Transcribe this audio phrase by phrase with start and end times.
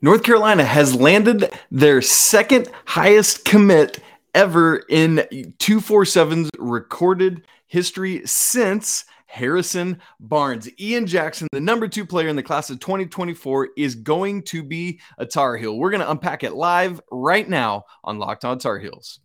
[0.00, 3.98] North Carolina has landed their second highest commit
[4.32, 5.16] ever in
[5.58, 10.68] 247's recorded history since Harrison Barnes.
[10.78, 15.00] Ian Jackson, the number two player in the class of 2024, is going to be
[15.18, 15.76] a Tar Heel.
[15.76, 19.18] We're going to unpack it live right now on Locked On Tar Heels.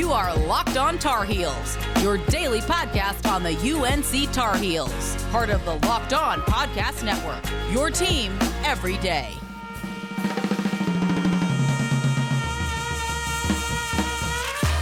[0.00, 5.50] You are Locked On Tar Heels, your daily podcast on the UNC Tar Heels, part
[5.50, 7.44] of the Locked On Podcast Network.
[7.70, 8.32] Your team
[8.64, 9.36] every day.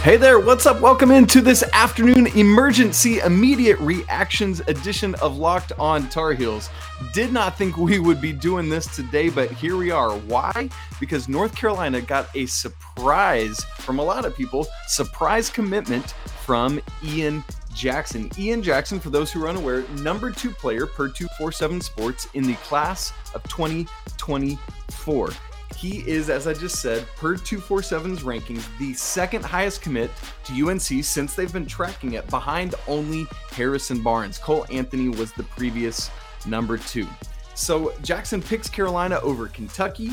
[0.01, 0.79] Hey there, what's up?
[0.79, 6.69] Welcome into this afternoon emergency immediate reactions edition of Locked On Tar Heels.
[7.11, 10.11] Did not think we would be doing this today, but here we are.
[10.19, 10.69] Why?
[11.01, 16.11] Because North Carolina got a surprise from a lot of people, surprise commitment
[16.45, 17.43] from Ian
[17.75, 18.31] Jackson.
[18.39, 22.55] Ian Jackson, for those who are unaware, number two player per 247 Sports in the
[22.55, 25.31] class of 2024.
[25.75, 30.11] He is, as I just said, per 247's rankings, the second highest commit
[30.45, 34.37] to UNC since they've been tracking it, behind only Harrison Barnes.
[34.37, 36.09] Cole Anthony was the previous
[36.45, 37.07] number two.
[37.55, 40.11] So Jackson picks Carolina over Kentucky,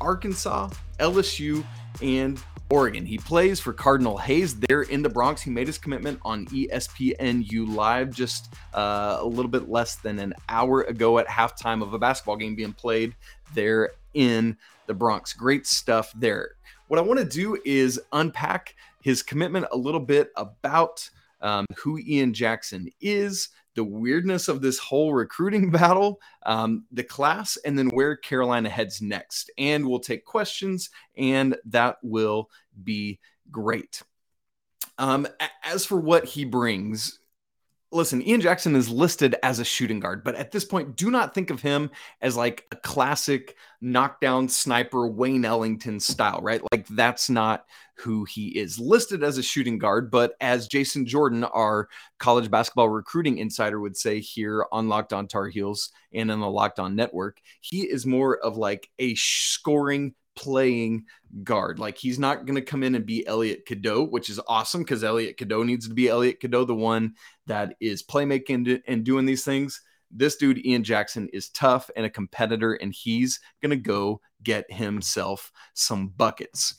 [0.00, 1.64] Arkansas, LSU,
[2.02, 3.06] and Oregon.
[3.06, 5.40] He plays for Cardinal Hayes there in the Bronx.
[5.40, 10.34] He made his commitment on ESPNU Live just uh, a little bit less than an
[10.48, 13.14] hour ago at halftime of a basketball game being played
[13.54, 14.56] there in
[14.88, 15.32] the Bronx.
[15.32, 16.56] Great stuff there.
[16.88, 21.08] What I want to do is unpack his commitment a little bit about
[21.40, 27.56] um, who Ian Jackson is, the weirdness of this whole recruiting battle, um, the class,
[27.64, 29.50] and then where Carolina heads next.
[29.56, 32.50] And we'll take questions, and that will
[32.82, 33.20] be
[33.52, 34.02] great.
[34.98, 35.28] Um,
[35.62, 37.20] as for what he brings,
[37.90, 41.34] listen, Ian Jackson is listed as a shooting guard, but at this point, do not
[41.34, 46.60] think of him as like a classic knockdown sniper Wayne Ellington style, right?
[46.70, 47.64] Like that's not
[47.94, 48.78] who he is.
[48.78, 53.96] Listed as a shooting guard, but as Jason Jordan, our college basketball recruiting insider, would
[53.96, 58.06] say here on Locked On Tar Heels and in the Locked On Network, he is
[58.06, 61.04] more of like a scoring playing
[61.42, 61.80] guard.
[61.80, 65.02] Like he's not going to come in and be Elliot Cadeau, which is awesome because
[65.02, 67.14] Elliot Cadeau needs to be Elliot Cadeau, the one
[67.46, 69.80] that is playmaking and doing these things.
[70.12, 74.70] This dude, Ian Jackson, is tough and a competitor, and he's going to go get
[74.72, 76.74] himself some buckets.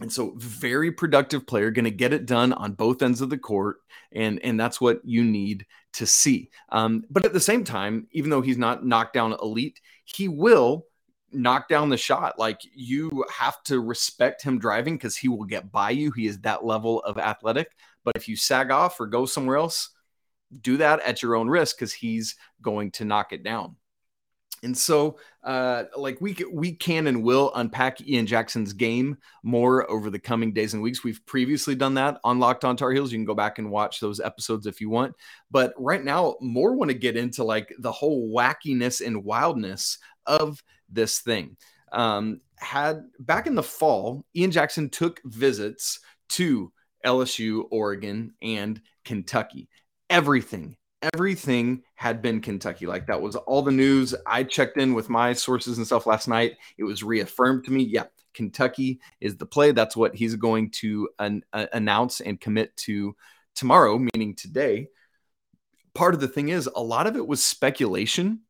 [0.00, 3.38] And so, very productive player, going to get it done on both ends of the
[3.38, 3.76] court,
[4.10, 6.50] and and that's what you need to see.
[6.70, 10.86] Um, but at the same time, even though he's not knockdown elite, he will
[11.32, 12.38] knock down the shot.
[12.38, 16.10] Like you have to respect him driving because he will get by you.
[16.10, 17.68] He is that level of athletic.
[18.04, 19.90] But if you sag off or go somewhere else,
[20.60, 23.76] do that at your own risk because he's going to knock it down.
[24.64, 30.08] And so, uh, like we we can and will unpack Ian Jackson's game more over
[30.08, 31.02] the coming days and weeks.
[31.02, 33.10] We've previously done that on Locked On Tar Heels.
[33.10, 35.16] You can go back and watch those episodes if you want.
[35.50, 40.62] But right now, more want to get into like the whole wackiness and wildness of
[40.92, 41.56] this thing.
[41.92, 46.72] Um, had back in the fall, Ian Jackson took visits to
[47.04, 49.68] LSU, Oregon, and Kentucky.
[50.08, 50.76] Everything,
[51.14, 52.86] everything had been Kentucky.
[52.86, 54.14] Like that was all the news.
[54.26, 56.56] I checked in with my sources and stuff last night.
[56.78, 57.82] It was reaffirmed to me.
[57.82, 58.04] Yeah,
[58.34, 59.72] Kentucky is the play.
[59.72, 63.16] That's what he's going to an, uh, announce and commit to
[63.54, 64.88] tomorrow, meaning today.
[65.94, 68.40] Part of the thing is, a lot of it was speculation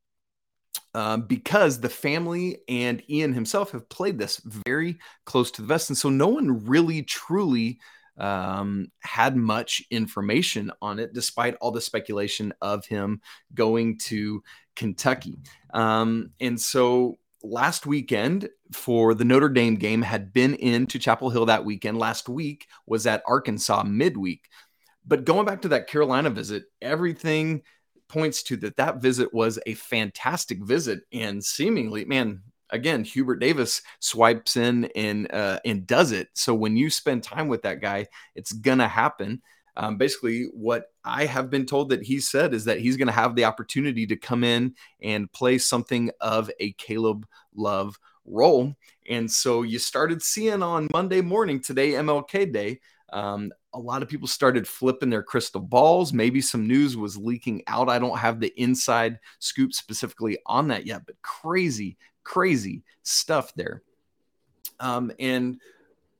[0.95, 5.91] um, because the family and Ian himself have played this very close to the vest.
[5.91, 7.79] And so no one really truly
[8.19, 13.21] um, had much information on it, despite all the speculation of him
[13.55, 14.43] going to
[14.77, 15.39] Kentucky.
[15.73, 21.47] Um, and so last weekend for the Notre Dame game had been into Chapel Hill
[21.47, 21.99] that weekend.
[21.99, 24.49] Last week was at Arkansas midweek.
[25.07, 27.63] But going back to that Carolina visit, everything
[28.13, 28.77] points to that.
[28.77, 35.33] That visit was a fantastic visit and seemingly man again hubert davis swipes in and
[35.33, 36.29] uh, and does it.
[36.35, 39.43] So when you spend time with that guy it's gonna happen.
[39.75, 43.13] Um, basically what i have been told that he said is that he's going to
[43.15, 48.77] have the opportunity to come in and play something of a caleb love role.
[49.09, 52.81] And so you started seeing on monday morning today mlk day
[53.13, 56.13] um, a lot of people started flipping their crystal balls.
[56.13, 57.89] Maybe some news was leaking out.
[57.89, 63.83] I don't have the inside scoop specifically on that yet, but crazy, crazy stuff there.
[64.81, 65.61] Um, and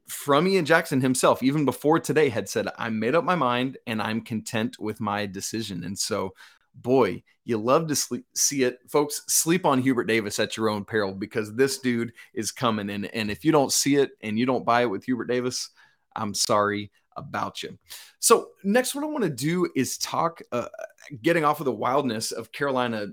[0.07, 4.01] from Ian Jackson himself, even before today, had said, I made up my mind and
[4.01, 5.85] I'm content with my decision.
[5.85, 6.35] And so
[6.75, 8.79] boy, you love to sleep, see it.
[8.89, 13.07] Folks, sleep on Hubert Davis at your own peril because this dude is coming in.
[13.07, 15.71] And if you don't see it and you don't buy it with Hubert Davis,
[16.17, 17.79] I'm sorry about you.
[18.19, 20.69] So, next, what I want to do is talk, uh,
[21.23, 23.09] getting off of the wildness of Carolina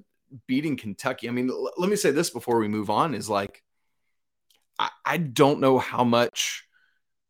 [0.48, 1.28] beating Kentucky.
[1.28, 3.64] I mean, l- let me say this before we move on is like,
[4.78, 6.66] I, I don't know how much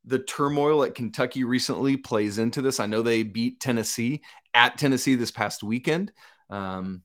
[0.05, 2.79] the turmoil at Kentucky recently plays into this.
[2.79, 4.21] I know they beat Tennessee
[4.53, 6.11] at Tennessee this past weekend.
[6.49, 7.03] Um,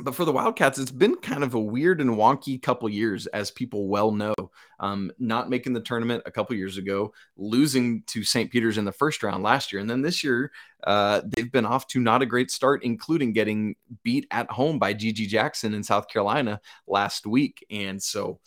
[0.00, 3.50] but for the Wildcats, it's been kind of a weird and wonky couple years, as
[3.50, 4.34] people well know.
[4.80, 8.50] Um, not making the tournament a couple years ago, losing to St.
[8.50, 10.50] Peter's in the first round last year, and then this year
[10.84, 14.92] uh, they've been off to not a great start, including getting beat at home by
[14.92, 17.64] GG Jackson in South Carolina last week.
[17.70, 18.40] And so,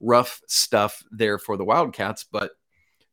[0.00, 2.52] rough stuff there for the Wildcats, but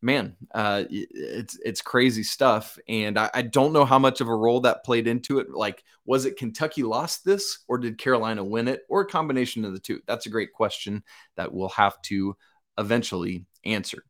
[0.06, 4.36] man, uh, it's it's crazy stuff, and I, I, don't know how much of a
[4.36, 5.50] role that played into it.
[5.50, 9.74] Like, was it Kentucky lost this, or did Carolina win it, or a combination of
[9.74, 10.02] the two?
[10.06, 11.04] That's a great question
[11.38, 12.38] that we'll have to
[12.78, 14.06] eventually answer.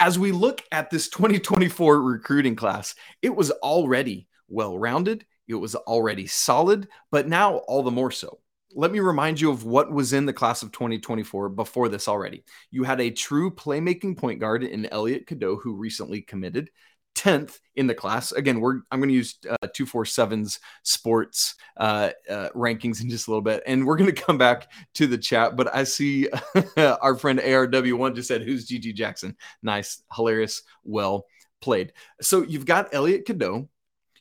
[0.00, 5.26] As we look at this 2024 recruiting class, it was already well rounded.
[5.48, 8.38] It was already solid, but now all the more so
[8.74, 12.44] let me remind you of what was in the class of 2024 before this already.
[12.70, 16.70] You had a true playmaking point guard in Elliot Cadeau, who recently committed.
[17.16, 18.30] 10th in the class.
[18.32, 23.30] Again, we're I'm going to use uh, 247's sports uh, uh, rankings in just a
[23.30, 25.56] little bit, and we're going to come back to the chat.
[25.56, 26.28] But I see
[26.76, 31.26] our friend ARW1 just said, "Who's GG Jackson?" Nice, hilarious, well
[31.60, 31.92] played.
[32.20, 33.68] So you've got Elliot Cadeau,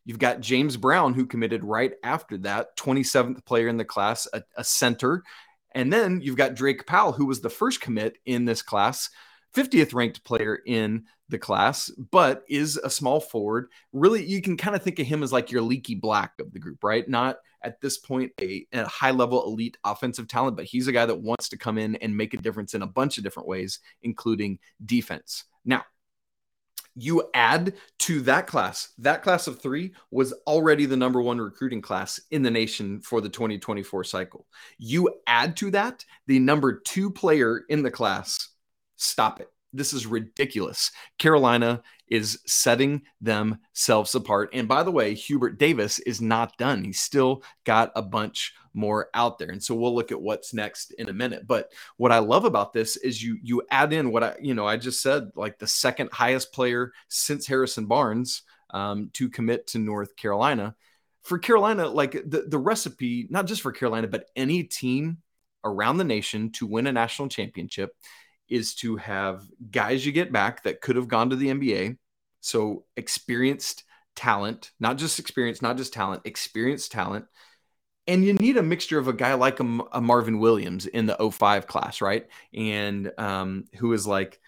[0.05, 4.43] You've got James Brown, who committed right after that, 27th player in the class, a,
[4.55, 5.23] a center.
[5.73, 9.09] And then you've got Drake Powell, who was the first commit in this class,
[9.55, 13.69] 50th ranked player in the class, but is a small forward.
[13.93, 16.59] Really, you can kind of think of him as like your leaky black of the
[16.59, 17.07] group, right?
[17.09, 21.05] Not at this point a, a high level elite offensive talent, but he's a guy
[21.05, 23.79] that wants to come in and make a difference in a bunch of different ways,
[24.03, 25.45] including defense.
[25.65, 25.83] Now,
[26.95, 31.81] you add to that class, that class of three was already the number one recruiting
[31.81, 34.47] class in the nation for the 2024 cycle.
[34.77, 38.49] You add to that the number two player in the class.
[38.95, 39.49] Stop it.
[39.73, 40.91] This is ridiculous.
[41.19, 44.49] Carolina is setting themselves apart.
[44.53, 46.83] And by the way, Hubert Davis is not done.
[46.83, 49.49] He's still got a bunch more out there.
[49.49, 51.47] And so we'll look at what's next in a minute.
[51.47, 54.67] But what I love about this is you you add in what I you know
[54.67, 59.79] I just said like the second highest player since Harrison Barnes um, to commit to
[59.79, 60.75] North Carolina.
[61.23, 65.17] For Carolina, like the, the recipe, not just for Carolina, but any team
[65.63, 67.95] around the nation to win a national championship
[68.47, 71.97] is to have guys you get back that could have gone to the NBA.
[72.41, 73.83] So experienced
[74.15, 77.25] talent, not just experience, not just talent, experienced talent
[78.07, 81.31] and you need a mixture of a guy like a, a Marvin Williams in the
[81.31, 82.27] 05 class, right?
[82.53, 84.39] And um, who is like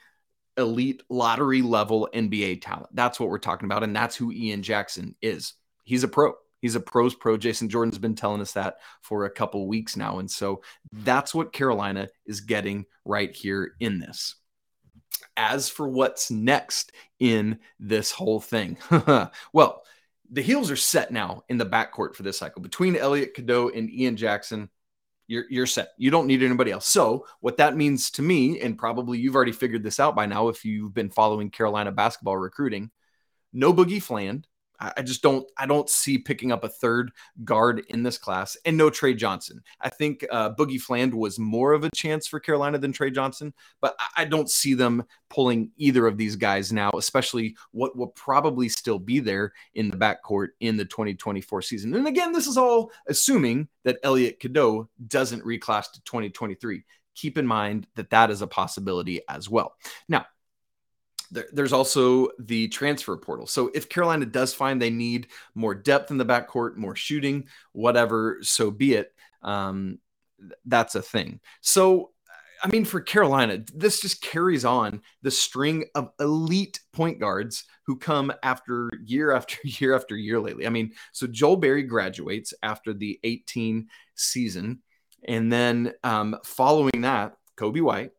[0.57, 2.89] elite lottery level NBA talent.
[2.93, 3.83] That's what we're talking about.
[3.83, 5.53] And that's who Ian Jackson is.
[5.83, 6.33] He's a pro.
[6.59, 7.37] He's a pros pro.
[7.37, 10.17] Jason Jordan's been telling us that for a couple weeks now.
[10.19, 10.61] And so
[10.91, 14.35] that's what Carolina is getting right here in this.
[15.35, 18.77] As for what's next in this whole thing,
[19.53, 19.83] well,
[20.31, 23.89] the heels are set now in the backcourt for this cycle between Elliot Cadeau and
[23.89, 24.69] Ian Jackson.
[25.27, 25.89] You're, you're set.
[25.97, 26.87] You don't need anybody else.
[26.87, 30.47] So, what that means to me, and probably you've already figured this out by now
[30.47, 32.91] if you've been following Carolina basketball recruiting,
[33.51, 34.47] no Boogie Fland,
[34.79, 37.11] I just don't I don't see picking up a third
[37.43, 39.61] guard in this class and no Trey Johnson.
[39.81, 43.53] I think uh, Boogie Fland was more of a chance for Carolina than Trey Johnson,
[43.81, 48.69] but I don't see them pulling either of these guys now, especially what will probably
[48.69, 51.95] still be there in the backcourt in the 2024 season.
[51.95, 56.83] And again, this is all assuming that Elliot Cadeau doesn't reclass to 2023.
[57.15, 59.75] Keep in mind that that is a possibility as well.
[60.07, 60.27] Now,
[61.31, 63.47] there, there's also the transfer portal.
[63.47, 68.39] So if Carolina does find they need more depth in the backcourt, more shooting, whatever,
[68.41, 69.13] so be it.
[69.41, 69.99] Um,
[70.65, 71.39] that's a thing.
[71.61, 72.11] So
[72.63, 77.97] I mean, for Carolina, this just carries on the string of elite point guards who
[77.97, 80.65] come after year after year after year lately.
[80.65, 84.81] I mean, so Joel Berry graduates after the 18 season.
[85.27, 88.11] And then um, following that, Coby White,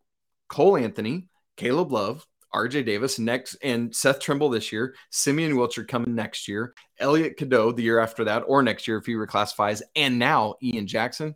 [0.49, 6.15] Cole Anthony, Caleb Love, RJ Davis next and Seth Trimble this year, Simeon Wilcher coming
[6.15, 10.19] next year, Elliot Cadeau the year after that, or next year if he reclassifies, and
[10.19, 11.35] now Ian Jackson.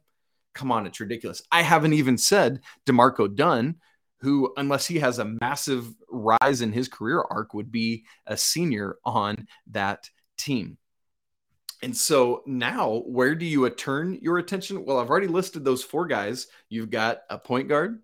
[0.54, 1.42] Come on, it's ridiculous.
[1.50, 3.76] I haven't even said D'Marco Dunn,
[4.20, 8.96] who, unless he has a massive rise in his career arc, would be a senior
[9.04, 10.78] on that team.
[11.82, 14.84] And so now, where do you turn your attention?
[14.84, 16.46] Well, I've already listed those four guys.
[16.68, 18.00] You've got a point guard,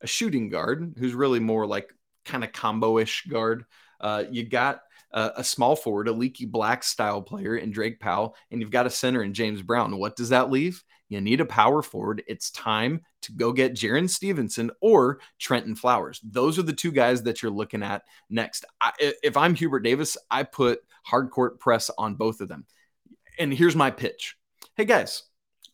[0.00, 1.94] a shooting guard, who's really more like
[2.30, 3.64] kind of combo ish guard.
[4.00, 4.82] Uh, you got
[5.12, 8.86] a, a small forward, a leaky black style player in Drake Powell, and you've got
[8.86, 9.98] a center in James Brown.
[9.98, 10.82] What does that leave?
[11.08, 12.22] You need a power forward.
[12.28, 16.20] It's time to go get Jarin Stevenson or Trenton Flowers.
[16.22, 18.64] Those are the two guys that you're looking at next.
[18.80, 22.64] I, if I'm Hubert Davis, I put hard court press on both of them.
[23.38, 24.36] And here's my pitch
[24.76, 25.24] Hey guys,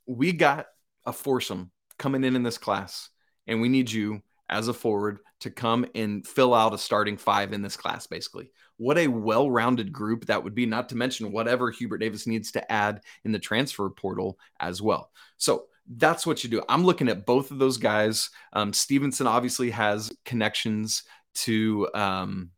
[0.06, 0.66] we got
[1.04, 3.10] a foursome coming in in this class,
[3.46, 7.52] and we need you as a forward to come and fill out a starting five
[7.52, 8.50] in this class, basically.
[8.78, 12.52] What a well rounded group that would be, not to mention whatever Hubert Davis needs
[12.52, 15.10] to add in the transfer portal as well.
[15.36, 16.62] So that's what you do.
[16.68, 18.30] I'm looking at both of those guys.
[18.52, 21.04] Um, Stevenson obviously has connections
[21.36, 21.88] to.
[21.94, 22.50] Um,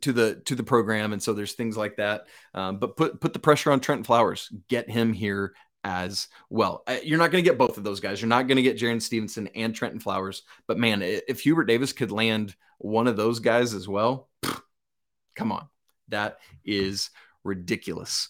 [0.00, 3.34] to the to the program and so there's things like that um, but put put
[3.34, 5.52] the pressure on Trenton Flowers get him here
[5.84, 6.82] as well.
[6.86, 8.20] Uh, you're not going to get both of those guys.
[8.20, 10.42] You're not going to get Jarin Stevenson and Trenton Flowers.
[10.66, 14.28] But man, if Hubert Davis could land one of those guys as well,
[15.36, 15.68] come on.
[16.08, 17.10] That is
[17.44, 18.28] ridiculous.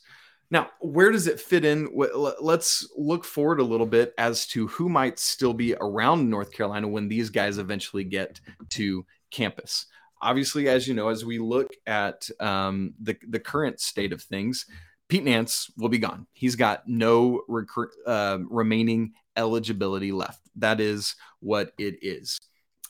[0.50, 1.88] Now, where does it fit in?
[1.94, 6.88] Let's look forward a little bit as to who might still be around North Carolina
[6.88, 8.38] when these guys eventually get
[8.70, 9.86] to campus.
[10.20, 14.66] Obviously, as you know, as we look at um, the, the current state of things,
[15.12, 16.26] Pete Nance will be gone.
[16.32, 17.66] He's got no rec-
[18.06, 20.40] uh, remaining eligibility left.
[20.56, 22.40] That is what it is.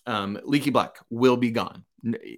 [0.07, 1.85] Um, Leaky Black will be gone.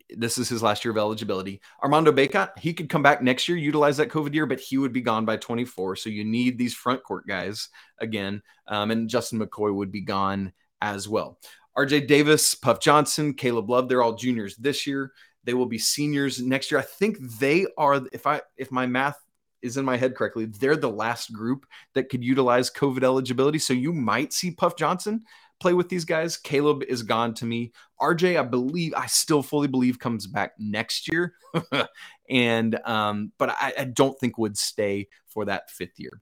[0.08, 1.60] This is his last year of eligibility.
[1.82, 4.94] Armando Bacot, he could come back next year, utilize that COVID year, but he would
[4.94, 5.96] be gone by 24.
[5.96, 8.40] So you need these front court guys again.
[8.66, 11.38] Um, and Justin McCoy would be gone as well.
[11.76, 15.12] RJ Davis, Puff Johnson, Caleb Love, they're all juniors this year.
[15.44, 16.80] They will be seniors next year.
[16.80, 19.18] I think they are, if I if my math
[19.64, 23.58] is in my head correctly, they're the last group that could utilize COVID eligibility.
[23.58, 25.24] So you might see Puff Johnson
[25.60, 26.36] play with these guys.
[26.36, 27.72] Caleb is gone to me.
[28.00, 31.34] RJ, I believe, I still fully believe comes back next year.
[32.28, 36.20] and, um, but I, I don't think would stay for that fifth year.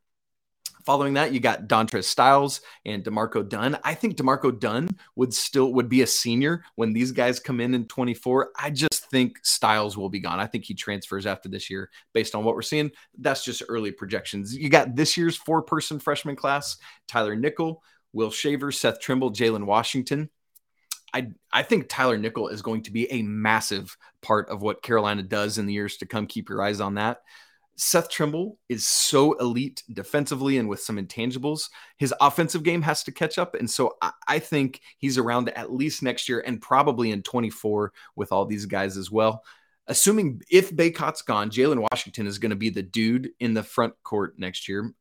[0.84, 3.78] Following that, you got Dontrez Styles and D'Marco Dunn.
[3.84, 7.74] I think D'Marco Dunn would still would be a senior when these guys come in
[7.74, 8.50] in 24.
[8.58, 10.40] I just think Styles will be gone.
[10.40, 12.90] I think he transfers after this year based on what we're seeing.
[13.18, 14.56] That's just early projections.
[14.56, 20.30] You got this year's four-person freshman class: Tyler Nickel, Will Shaver, Seth Trimble, Jalen Washington.
[21.14, 25.22] I, I think Tyler Nickel is going to be a massive part of what Carolina
[25.22, 26.26] does in the years to come.
[26.26, 27.18] Keep your eyes on that.
[27.76, 31.70] Seth Trimble is so elite defensively and with some intangibles.
[31.98, 33.54] His offensive game has to catch up.
[33.54, 33.96] And so
[34.28, 38.66] I, think he's around at least next year and probably in 24 with all these
[38.66, 39.42] guys as well.
[39.88, 43.94] Assuming if Bacot's gone, Jalen Washington is going to be the dude in the front
[44.04, 44.92] court next year,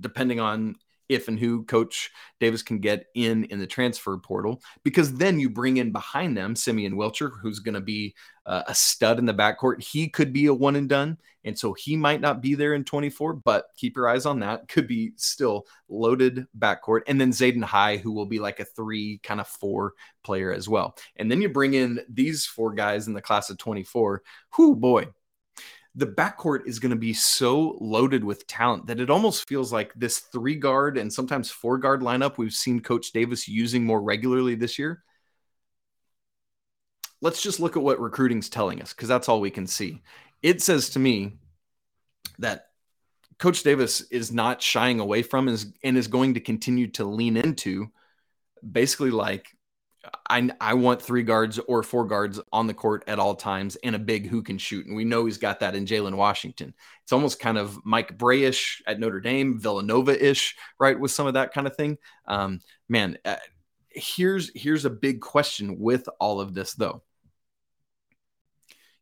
[0.00, 0.76] depending on
[1.08, 2.10] if and who coach
[2.40, 6.56] Davis can get in in the transfer portal because then you bring in behind them
[6.56, 9.82] Simeon Wilcher who's going to be uh, a stud in the backcourt.
[9.82, 12.84] He could be a one and done and so he might not be there in
[12.84, 14.68] 24 but keep your eyes on that.
[14.68, 17.02] Could be still loaded backcourt.
[17.06, 20.68] And then Zayden High who will be like a 3 kind of 4 player as
[20.68, 20.96] well.
[21.16, 25.06] And then you bring in these four guys in the class of 24 who boy
[25.96, 29.94] the backcourt is going to be so loaded with talent that it almost feels like
[29.94, 34.54] this three guard and sometimes four guard lineup we've seen Coach Davis using more regularly
[34.54, 35.02] this year.
[37.22, 40.02] Let's just look at what recruiting's telling us because that's all we can see.
[40.42, 41.38] It says to me
[42.40, 42.66] that
[43.38, 47.38] Coach Davis is not shying away from is, and is going to continue to lean
[47.38, 47.90] into
[48.70, 49.55] basically like
[50.28, 53.94] I, I want three guards or four guards on the court at all times and
[53.94, 54.86] a big who can shoot.
[54.86, 56.74] And we know he's got that in Jalen Washington.
[57.02, 60.98] It's almost kind of Mike Brey-ish at Notre Dame, Villanova ish, right?
[60.98, 61.98] With some of that kind of thing.
[62.26, 63.36] Um, man, uh,
[63.88, 67.02] here's here's a big question with all of this though.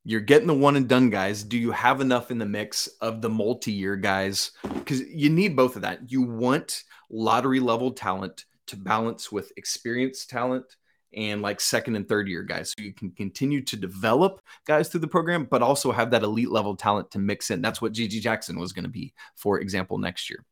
[0.05, 1.43] You're getting the one and done guys.
[1.43, 4.53] Do you have enough in the mix of the multi year guys?
[4.63, 6.11] Because you need both of that.
[6.11, 10.77] You want lottery level talent to balance with experienced talent
[11.17, 12.75] and like second and third year guys.
[12.77, 16.51] So you can continue to develop guys through the program, but also have that elite
[16.51, 17.63] level talent to mix in.
[17.63, 20.45] That's what GG Jackson was going to be, for example, next year.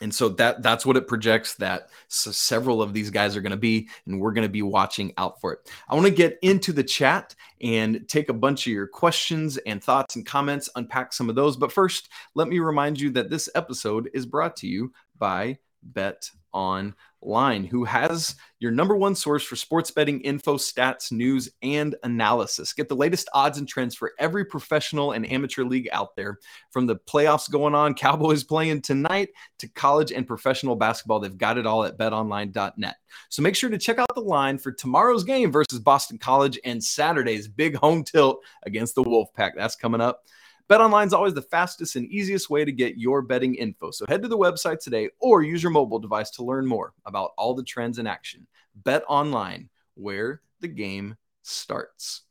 [0.00, 3.50] And so that that's what it projects that so several of these guys are going
[3.50, 5.70] to be, and we're going to be watching out for it.
[5.88, 9.82] I want to get into the chat and take a bunch of your questions and
[9.82, 11.56] thoughts and comments, unpack some of those.
[11.56, 16.30] But first, let me remind you that this episode is brought to you by Bet
[16.52, 16.94] online.
[17.20, 22.72] Line, who has your number one source for sports betting info, stats, news, and analysis.
[22.72, 26.38] Get the latest odds and trends for every professional and amateur league out there.
[26.70, 31.58] From the playoffs going on, Cowboys playing tonight, to college and professional basketball, they've got
[31.58, 32.96] it all at betonline.net.
[33.28, 36.82] So make sure to check out the line for tomorrow's game versus Boston College and
[36.82, 39.52] Saturday's big home tilt against the Wolfpack.
[39.56, 40.24] That's coming up.
[40.68, 43.90] BetOnline is always the fastest and easiest way to get your betting info.
[43.90, 47.32] So head to the website today or use your mobile device to learn more about
[47.38, 48.46] all the trends in action.
[48.82, 52.22] BetOnline, where the game starts.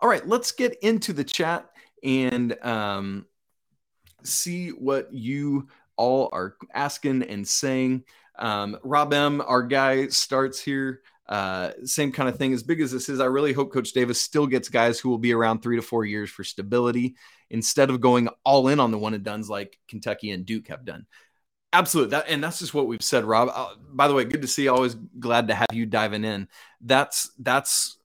[0.00, 1.70] All right, let's get into the chat
[2.02, 3.26] and um,
[4.22, 8.04] see what you all are asking and saying.
[8.38, 11.02] Um, Rob M, our guy, starts here.
[11.28, 12.52] Uh, same kind of thing.
[12.52, 15.18] As big as this is, I really hope Coach Davis still gets guys who will
[15.18, 17.14] be around three to four years for stability
[17.50, 20.84] instead of going all in on the one and duns like Kentucky and Duke have
[20.84, 21.06] done.
[21.72, 22.10] Absolutely.
[22.10, 23.50] That, and that's just what we've said, Rob.
[23.52, 24.68] Uh, by the way, good to see.
[24.68, 26.48] Always glad to have you diving in.
[26.80, 27.96] That's that's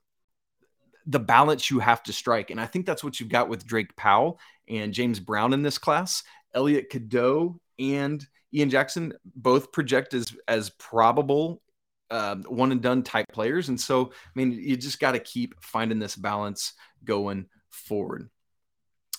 [1.05, 3.95] the balance you have to strike, and I think that's what you've got with Drake
[3.95, 6.23] Powell and James Brown in this class.
[6.53, 11.61] Elliot Cadeau and Ian Jackson both project as as probable
[12.09, 13.69] uh, one and done type players.
[13.69, 16.73] And so, I mean, you just got to keep finding this balance
[17.03, 18.29] going forward.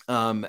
[0.09, 0.47] Um,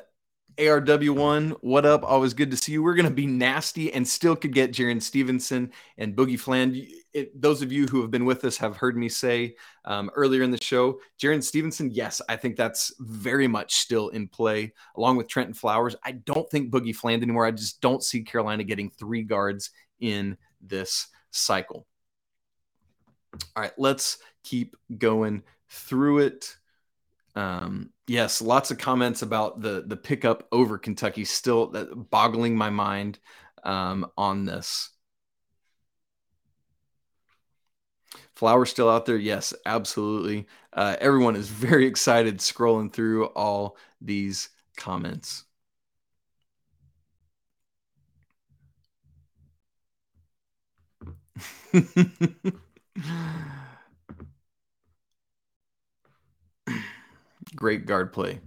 [0.58, 2.04] ARW1, what up?
[2.04, 2.84] Always good to see you.
[2.84, 6.76] We're going to be nasty and still could get Jarin Stevenson and Boogie Fland.
[7.14, 9.56] It, those of you who have been with us have heard me say
[9.86, 14.28] um, earlier in the show, Jarin Stevenson, yes, I think that's very much still in
[14.28, 15.96] play, along with Trenton Flowers.
[16.04, 17.46] I don't think Boogie Fland anymore.
[17.46, 19.70] I just don't see Carolina getting three guards
[20.02, 21.88] in this cycle.
[23.34, 26.56] All right, let's keep going through it.
[27.36, 32.70] Um, yes, lots of comments about the the pickup over Kentucky, still that boggling my
[32.70, 33.20] mind
[33.64, 34.92] um, on this.
[38.36, 39.18] Flower still out there?
[39.18, 40.48] Yes, absolutely.
[40.74, 45.46] Uh, everyone is very excited scrolling through all these comments.
[57.56, 58.40] Great guard play.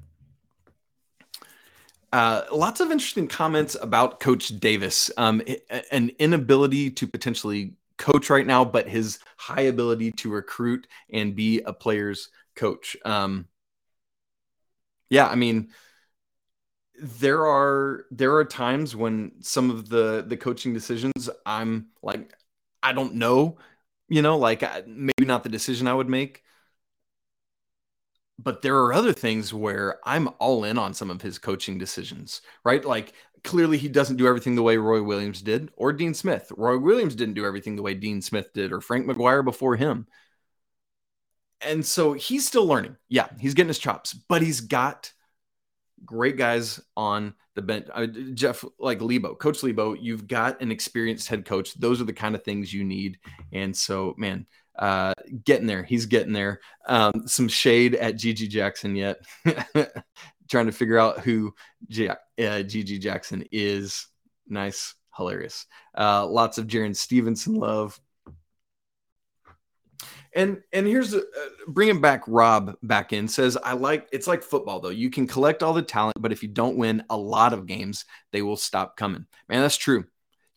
[2.13, 5.11] Uh, lots of interesting comments about Coach Davis.
[5.17, 5.43] Um,
[5.91, 11.61] an inability to potentially coach right now, but his high ability to recruit and be
[11.61, 12.97] a player's coach.
[13.05, 13.47] Um,
[15.09, 15.71] yeah, I mean,
[17.01, 22.33] there are there are times when some of the the coaching decisions I'm like
[22.83, 23.59] I don't know
[24.13, 26.43] you know, like uh, maybe not the decision I would make.
[28.39, 32.43] But there are other things where I'm all in on some of his coaching decisions,
[32.63, 32.85] right?
[32.85, 36.53] Like clearly he doesn't do everything the way Roy Williams did or Dean Smith.
[36.59, 40.07] Roy Williams didn't do everything the way Dean Smith did or Frank McGuire before him.
[41.63, 42.97] And so he's still learning.
[43.09, 45.11] Yeah, he's getting his chops, but he's got
[46.05, 47.87] great guys on the bench.
[48.35, 51.75] Jeff, like Lebo, Coach Lebo, you've got an experienced head coach.
[51.75, 53.19] Those are the kind of things you need.
[53.53, 54.47] And so, man,
[54.79, 55.83] uh, getting there.
[55.83, 56.61] He's getting there.
[56.87, 59.19] Um, some shade at GG Jackson yet.
[60.51, 61.55] Trying to figure out who
[61.89, 64.07] G- uh, GG Jackson is.
[64.49, 65.67] Nice, hilarious.
[65.97, 67.99] Uh, lots of Jarin Stevenson love.
[70.35, 71.21] And and here's uh,
[71.69, 74.89] bringing back Rob back in says I like it's like football though.
[74.89, 78.07] You can collect all the talent, but if you don't win a lot of games,
[78.33, 79.27] they will stop coming.
[79.49, 80.05] Man, that's true.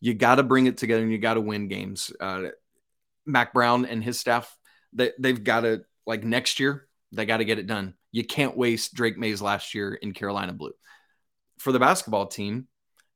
[0.00, 2.10] You got to bring it together and you got to win games.
[2.18, 2.48] Uh,
[3.26, 4.56] Mack Brown and his staff,
[4.92, 7.94] they, they've got to like next year they got to get it done.
[8.12, 10.72] You can't waste Drake Maye's last year in Carolina blue.
[11.58, 12.68] For the basketball team,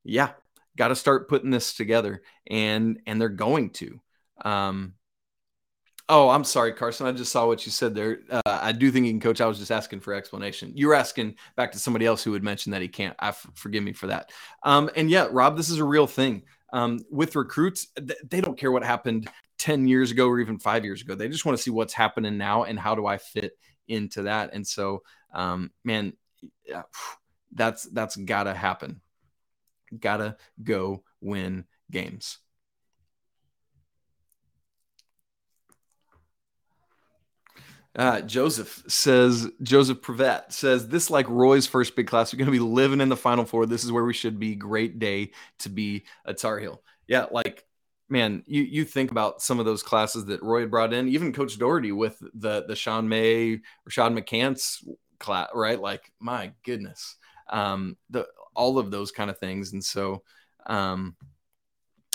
[0.05, 0.31] yeah,
[0.77, 4.01] got to start putting this together, and and they're going to.
[4.44, 4.94] Um,
[6.12, 7.07] Oh, I'm sorry, Carson.
[7.07, 8.18] I just saw what you said there.
[8.29, 9.40] Uh, I do think he can coach.
[9.40, 10.73] I was just asking for explanation.
[10.75, 13.14] You were asking back to somebody else who had mentioned that he can't.
[13.20, 14.33] I f- forgive me for that.
[14.64, 16.42] Um, and yeah, Rob, this is a real thing.
[16.73, 20.85] Um, with recruits, th- they don't care what happened 10 years ago or even five
[20.85, 21.14] years ago.
[21.14, 23.53] They just want to see what's happening now and how do I fit
[23.87, 24.53] into that.
[24.53, 26.14] And so, um, man,
[26.66, 26.83] yeah,
[27.53, 29.01] that's that's gotta happen.
[29.96, 32.38] Gotta go win games.
[37.96, 42.33] Uh, Joseph says, Joseph Prevet says, this like Roy's first big class.
[42.33, 43.66] We're going to be living in the Final Four.
[43.66, 44.55] This is where we should be.
[44.55, 46.83] Great day to be a Tar Heel.
[47.09, 47.64] Yeah, like,
[48.09, 51.33] man, you you think about some of those classes that Roy had brought in, even
[51.33, 54.87] Coach Doherty with the the Sean May, Rashad McCants
[55.18, 55.81] class, right?
[55.81, 57.16] Like, my goodness,
[57.48, 59.72] um, the all of those kind of things.
[59.72, 60.22] And so,
[60.66, 61.16] um,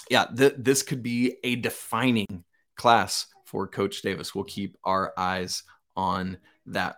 [0.10, 2.46] yeah, th- this could be a defining
[2.78, 4.36] class for Coach Davis.
[4.36, 5.64] We'll keep our eyes
[5.96, 6.98] on that.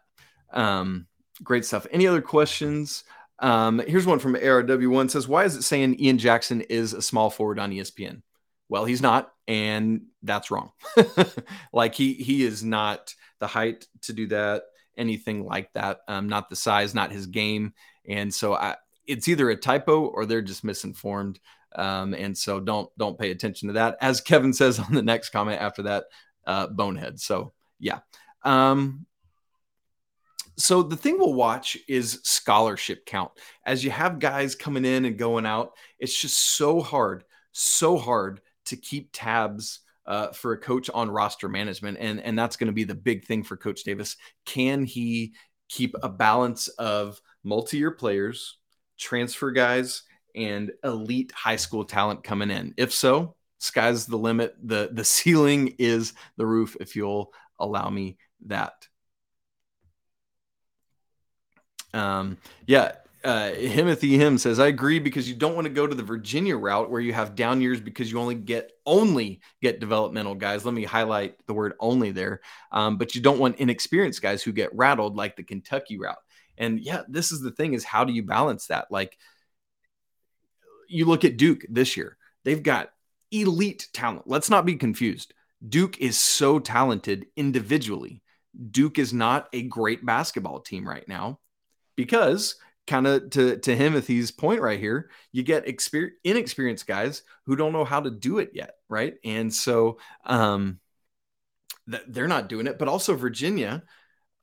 [0.51, 1.07] Um,
[1.43, 1.85] great stuff.
[1.91, 3.03] Any other questions?
[3.39, 7.29] Um, here's one from ARW1 says, Why is it saying Ian Jackson is a small
[7.29, 8.21] forward on ESPN?
[8.69, 10.71] Well, he's not, and that's wrong.
[11.73, 14.63] like he he is not the height to do that,
[14.97, 15.99] anything like that.
[16.07, 17.73] Um, not the size, not his game.
[18.09, 21.39] And so I it's either a typo or they're just misinformed.
[21.75, 23.97] Um, and so don't don't pay attention to that.
[24.01, 26.05] As Kevin says on the next comment after that,
[26.47, 27.19] uh, bonehead.
[27.19, 27.99] So yeah.
[28.43, 29.05] Um,
[30.57, 33.31] so the thing we'll watch is scholarship count.
[33.63, 38.41] As you have guys coming in and going out, it's just so hard, so hard
[38.65, 42.73] to keep tabs uh, for a coach on roster management, and and that's going to
[42.73, 44.15] be the big thing for Coach Davis.
[44.45, 45.33] Can he
[45.69, 48.57] keep a balance of multi-year players,
[48.97, 52.73] transfer guys, and elite high school talent coming in?
[52.77, 54.55] If so, sky's the limit.
[54.61, 56.75] the The ceiling is the roof.
[56.79, 58.87] If you'll allow me that.
[61.93, 62.91] Um, yeah,
[63.23, 66.55] uh, Himothy Him says, I agree because you don't want to go to the Virginia
[66.55, 70.63] route where you have down years because you only get only get developmental guys.
[70.63, 72.41] Let me highlight the word only there.
[72.71, 76.15] Um, but you don't want inexperienced guys who get rattled like the Kentucky route.
[76.57, 78.87] And yeah, this is the thing is how do you balance that?
[78.91, 79.17] Like
[80.87, 82.91] you look at Duke this year, they've got
[83.31, 84.23] elite talent.
[84.25, 85.33] Let's not be confused.
[85.67, 88.21] Duke is so talented individually.
[88.71, 91.39] Duke is not a great basketball team right now
[91.95, 92.55] because
[92.87, 97.73] kind of to to Timothy's point right here, you get exper- inexperienced guys who don't
[97.73, 99.15] know how to do it yet, right?
[99.23, 100.79] And so um,
[101.89, 102.79] th- they're not doing it.
[102.79, 103.83] But also Virginia,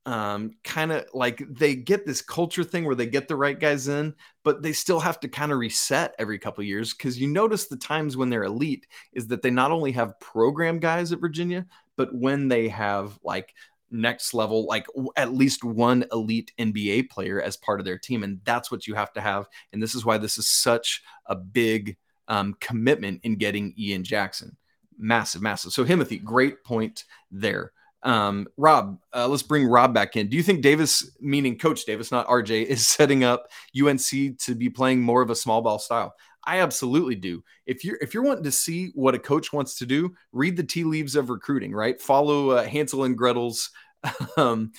[0.07, 3.89] um, kind of like they get this culture thing where they get the right guys
[3.89, 7.67] in, but they still have to kind of reset every couple years because you notice
[7.67, 11.65] the times when they're elite is that they not only have program guys at Virginia,
[11.97, 13.55] but when they have like
[13.91, 14.87] next level, like
[15.17, 18.23] at least one elite NBA player as part of their team.
[18.25, 19.49] And that's what you have to have.
[19.73, 21.97] And this is why this is such a big
[22.29, 24.57] um, commitment in getting Ian Jackson.
[24.99, 25.73] Massive, massive.
[25.73, 27.73] So, Timothy, great point there.
[28.05, 30.29] Um, Rob, uh, let's bring Rob back in.
[30.29, 34.69] Do you think Davis, meaning Coach Davis, not RJ, is setting up UNC to be
[34.69, 36.15] playing more of a small ball style?
[36.47, 37.43] I absolutely do.
[37.65, 40.63] If you're if you're wanting to see what a coach wants to do, read the
[40.63, 41.73] tea leaves of recruiting.
[41.73, 43.71] Right, follow uh, Hansel and Gretel's
[44.37, 44.73] um,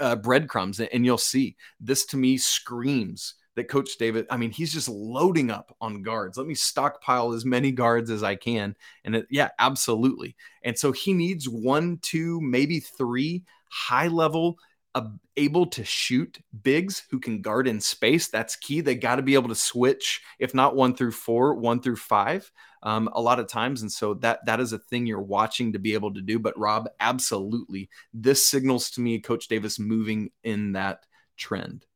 [0.00, 4.72] uh, breadcrumbs, and you'll see this to me screams that Coach David, I mean, he's
[4.72, 6.36] just loading up on guards.
[6.36, 8.74] Let me stockpile as many guards as I can.
[9.04, 10.36] And it, yeah, absolutely.
[10.62, 14.58] And so he needs one, two, maybe three high level,
[14.94, 18.28] uh, able to shoot bigs who can guard in space.
[18.28, 18.80] That's key.
[18.80, 22.50] They got to be able to switch, if not one through four, one through five
[22.84, 23.82] um, a lot of times.
[23.82, 26.38] And so that that is a thing you're watching to be able to do.
[26.38, 31.00] But Rob, absolutely, this signals to me Coach Davis moving in that
[31.36, 31.86] trend.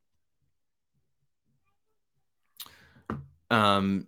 [3.50, 4.06] Um,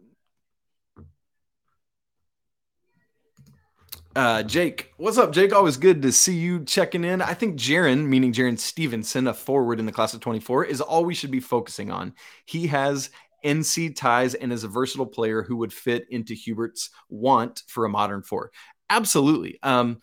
[4.17, 5.53] Uh, Jake, what's up, Jake?
[5.53, 7.23] Always good to see you checking in.
[7.23, 11.05] I think Jarin, meaning Jarin Stevenson, a forward in the class of 24, is all
[11.05, 12.15] we should be focusing on.
[12.45, 13.11] He has
[13.45, 17.89] NC ties and is a versatile player who would fit into Hubert's want for a
[17.89, 18.51] modern four.
[18.91, 19.61] Absolutely.
[19.63, 20.01] Um,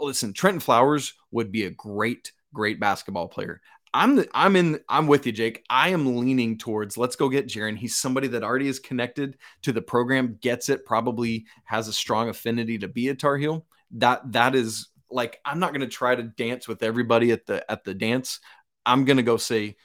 [0.00, 3.60] listen, Trenton Flowers would be a great, great basketball player.
[3.94, 5.64] I'm the, I'm in I'm with you, Jake.
[5.70, 7.78] I am leaning towards let's go get Jarin.
[7.78, 12.28] He's somebody that already is connected to the program, gets it, probably has a strong
[12.28, 13.64] affinity to be a Tar Heel.
[13.92, 17.70] That that is like I'm not going to try to dance with everybody at the
[17.70, 18.40] at the dance.
[18.84, 19.76] I'm going to go say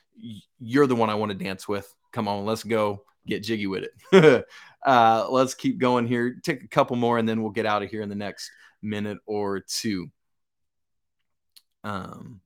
[0.60, 3.86] you're the one I want to dance with come on, let's go get jiggy with
[4.12, 4.45] it.
[4.86, 6.39] uh, let's keep going here.
[6.43, 8.50] Take a couple more, and then we'll get out of here in the next
[8.82, 10.10] minute or two.
[11.84, 12.41] Um,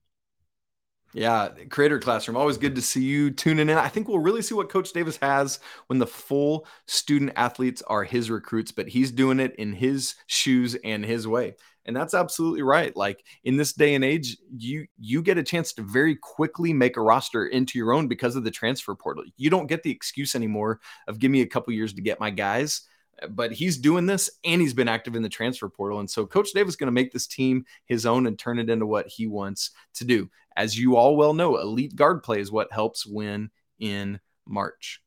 [1.13, 2.37] yeah, Creator Classroom.
[2.37, 3.77] Always good to see you tuning in.
[3.77, 8.03] I think we'll really see what Coach Davis has when the full student athletes are
[8.03, 12.61] his recruits, but he's doing it in his shoes and his way and that's absolutely
[12.61, 16.73] right like in this day and age you you get a chance to very quickly
[16.73, 19.91] make a roster into your own because of the transfer portal you don't get the
[19.91, 22.81] excuse anymore of give me a couple years to get my guys
[23.29, 26.49] but he's doing this and he's been active in the transfer portal and so coach
[26.53, 29.27] davis is going to make this team his own and turn it into what he
[29.27, 33.49] wants to do as you all well know elite guard play is what helps win
[33.79, 35.03] in march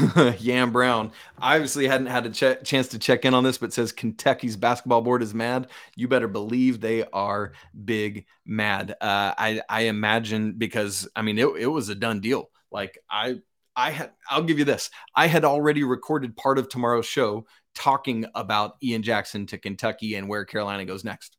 [0.38, 3.92] Yam Brown obviously hadn't had a ch- chance to check in on this, but says
[3.92, 5.68] Kentucky's basketball board is mad.
[5.96, 7.52] You better believe they are
[7.84, 8.92] big mad.
[9.00, 12.50] Uh, I I imagine because I mean it, it was a done deal.
[12.70, 13.40] Like I
[13.76, 14.90] I had I'll give you this.
[15.14, 20.28] I had already recorded part of tomorrow's show talking about Ian Jackson to Kentucky and
[20.28, 21.36] where Carolina goes next.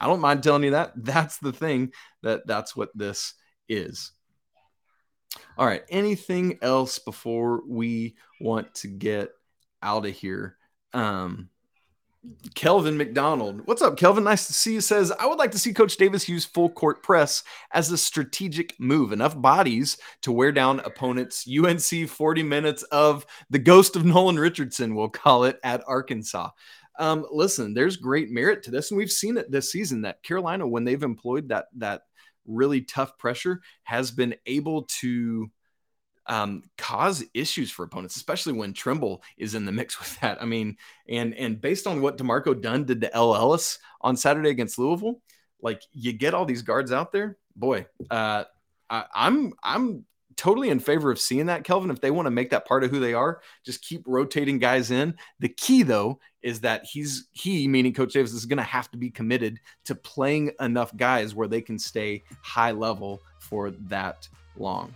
[0.00, 0.92] I don't mind telling you that.
[0.96, 3.34] That's the thing that that's what this
[3.68, 4.12] is.
[5.56, 5.82] All right.
[5.88, 9.30] Anything else before we want to get
[9.82, 10.56] out of here?
[10.92, 11.50] Um,
[12.54, 13.62] Kelvin McDonald.
[13.66, 14.24] What's up, Kelvin?
[14.24, 14.80] Nice to see you.
[14.80, 18.78] Says, I would like to see Coach Davis use full court press as a strategic
[18.80, 19.12] move.
[19.12, 21.46] Enough bodies to wear down opponents.
[21.48, 26.50] UNC 40 minutes of the ghost of Nolan Richardson, we'll call it, at Arkansas.
[26.98, 30.66] Um, listen, there's great merit to this, and we've seen it this season that Carolina,
[30.66, 32.02] when they've employed that that
[32.46, 35.48] really tough pressure, has been able to
[36.28, 40.40] um, cause issues for opponents, especially when Trimble is in the mix with that.
[40.40, 40.76] I mean,
[41.08, 45.20] and and based on what D'Marco Dunn did to El Ellis on Saturday against Louisville,
[45.60, 47.86] like you get all these guards out there, boy.
[48.10, 48.44] Uh,
[48.90, 50.04] I, I'm I'm
[50.36, 51.90] totally in favor of seeing that, Kelvin.
[51.90, 54.90] If they want to make that part of who they are, just keep rotating guys
[54.90, 55.14] in.
[55.40, 58.98] The key, though, is that he's he, meaning Coach Davis, is going to have to
[58.98, 64.94] be committed to playing enough guys where they can stay high level for that long.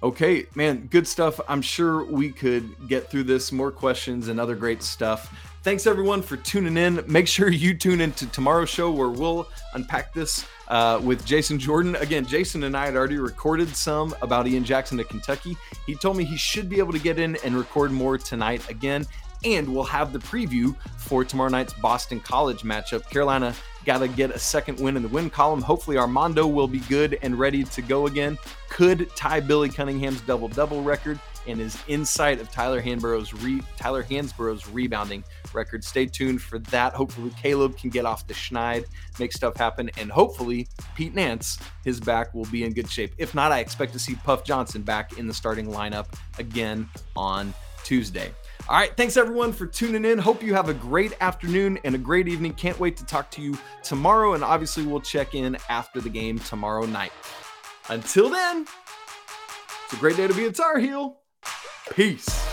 [0.00, 1.40] Okay, man, good stuff.
[1.48, 5.34] I'm sure we could get through this, more questions and other great stuff.
[5.64, 7.02] Thanks everyone for tuning in.
[7.08, 11.96] Make sure you tune into tomorrow's show where we'll unpack this uh, with Jason Jordan.
[11.96, 15.56] Again, Jason and I had already recorded some about Ian Jackson to Kentucky.
[15.84, 19.04] He told me he should be able to get in and record more tonight again.
[19.44, 23.08] And we'll have the preview for tomorrow night's Boston College matchup.
[23.10, 25.62] Carolina got to get a second win in the win column.
[25.62, 28.36] Hopefully, Armando will be good and ready to go again.
[28.68, 34.68] Could tie Billy Cunningham's double double record and is inside of Tyler re- Tyler Hansbrough's
[34.68, 35.24] rebounding
[35.54, 35.82] record.
[35.82, 36.92] Stay tuned for that.
[36.92, 38.84] Hopefully, Caleb can get off the schneid,
[39.18, 43.14] make stuff happen, and hopefully, Pete Nance, his back will be in good shape.
[43.18, 46.06] If not, I expect to see Puff Johnson back in the starting lineup
[46.38, 48.32] again on Tuesday.
[48.68, 48.94] All right.
[48.94, 50.18] Thanks everyone for tuning in.
[50.18, 52.52] Hope you have a great afternoon and a great evening.
[52.52, 54.34] Can't wait to talk to you tomorrow.
[54.34, 57.12] And obviously, we'll check in after the game tomorrow night.
[57.88, 58.66] Until then,
[59.84, 61.16] it's a great day to be a Tar Heel.
[61.92, 62.47] Peace.